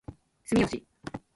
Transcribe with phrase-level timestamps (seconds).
[0.45, 0.83] 住吉